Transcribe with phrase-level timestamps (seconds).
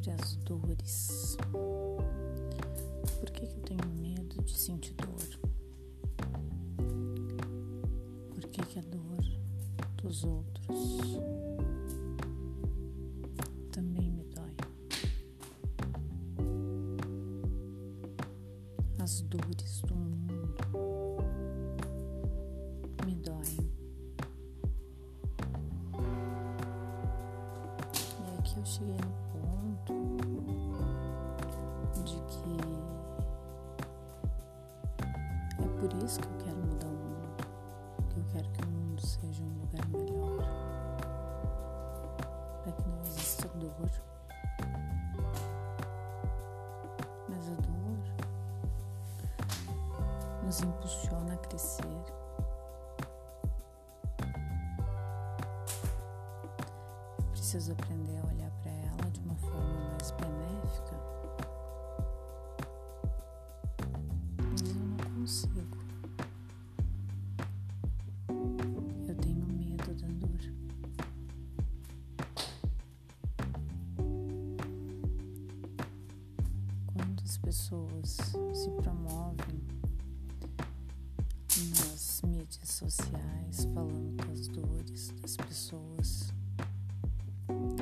[0.00, 1.36] sobre as dores.
[3.18, 5.40] Por que, que eu tenho medo de sentir dor?
[8.30, 9.24] Por que, que a dor
[10.02, 11.18] dos outros
[13.70, 14.56] também me dói?
[18.98, 20.34] As dores do mundo
[23.04, 23.70] me doem.
[28.56, 29.29] eu cheguei
[35.80, 37.46] por isso que eu quero mudar o mundo,
[38.10, 40.36] que eu quero que o mundo seja um lugar melhor,
[42.62, 43.90] para que não exista dor.
[47.30, 47.98] Mas a dor
[50.44, 52.04] nos impulsiona a crescer.
[57.18, 58.29] Eu preciso aprender a
[77.42, 78.16] pessoas
[78.54, 79.60] se promovem
[81.70, 86.32] nas mídias sociais falando das dores das pessoas,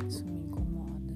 [0.08, 1.14] isso me incomoda.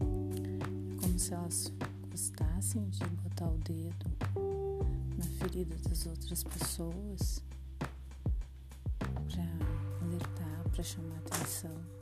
[0.00, 1.72] É como se elas
[2.10, 4.06] gostassem de botar o dedo
[5.16, 7.42] na ferida das outras pessoas
[8.98, 12.01] para alertar, para chamar atenção.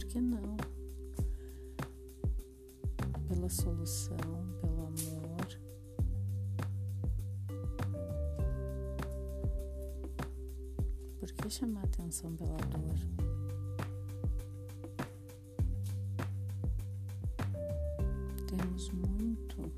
[0.00, 0.56] Por que não?
[3.28, 4.16] Pela solução,
[4.62, 5.60] pelo amor.
[11.18, 12.98] Por que chamar atenção pela dor?
[18.48, 19.70] Temos muito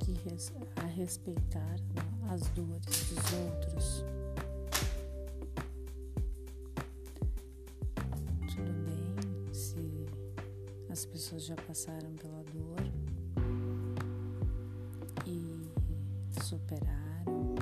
[0.00, 4.04] que res a respeitar né, as dores dos outros.
[10.98, 12.82] As pessoas já passaram pela dor
[15.24, 15.70] e
[16.42, 17.54] superaram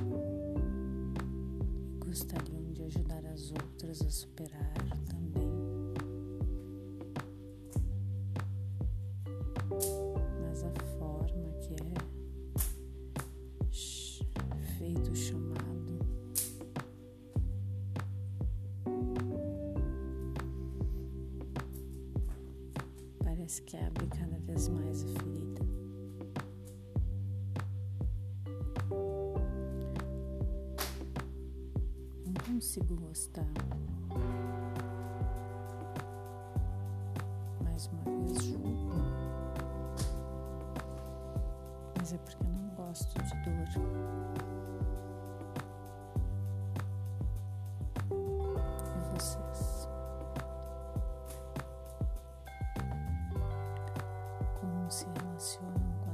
[2.03, 4.73] gostariam de ajudar as outras a superar
[5.07, 5.56] também.
[23.61, 25.61] Que abre cada vez mais a ferida.
[32.25, 33.45] Não consigo gostar.
[37.63, 38.89] Mais uma vez julgo.
[41.97, 44.36] Mas é porque eu não gosto de dor.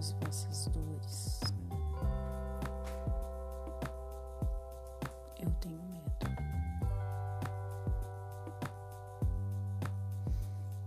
[0.04, 1.40] As vossas dores?
[5.40, 6.28] Eu tenho medo.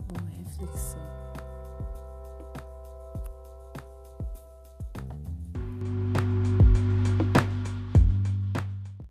[0.07, 1.06] Boa reflexão.